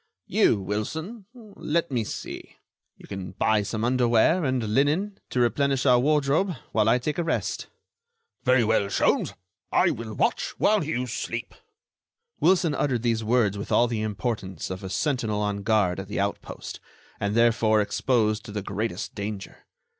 [0.25, 2.55] "You, Wilson—let me see!
[2.97, 7.23] You can buy some underwear and linen to replenish our wardrobe, while I take a
[7.23, 7.67] rest."
[8.41, 9.35] "Very well, Sholmes,
[9.71, 11.53] I will watch while you sleep."
[12.39, 16.19] Wilson uttered these words with all the importance of a sentinel on guard at the
[16.19, 16.79] outpost,
[17.19, 19.67] and therefore exposed to the greatest danger.